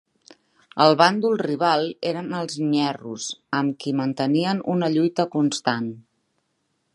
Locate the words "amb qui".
3.59-3.93